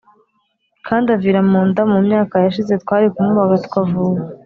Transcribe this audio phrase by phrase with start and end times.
[0.87, 4.21] kandi avira mu nda Mu myaka yashize twari kumubaga tukavura